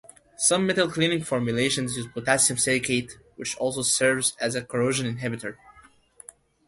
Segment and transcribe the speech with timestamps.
[0.35, 5.57] Some metal cleaning formulations use potassium silicate, which also serves as a corrosion inhibitor.